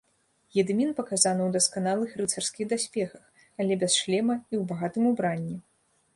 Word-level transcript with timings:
Гедымін 0.53 0.93
паказаны 0.99 1.41
ў 1.45 1.49
дасканалых 1.55 2.15
рыцарскіх 2.21 2.65
даспехах, 2.73 3.23
але 3.63 3.73
без 3.85 4.01
шлема 4.01 4.35
і 4.43 4.55
ў 4.63 4.69
багатым 4.75 5.03
убранні. 5.13 5.57